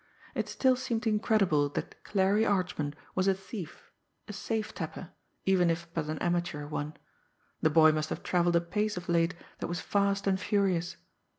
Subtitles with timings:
[0.33, 3.91] It still seemed incredible that Clarie Archman was a thief,
[4.27, 5.11] a safe tapper,
[5.45, 6.95] even if but an amateur one.
[7.61, 10.97] The boy must have travelled a pace of late that was fast and furious.